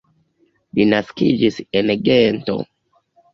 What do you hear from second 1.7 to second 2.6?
en Gento.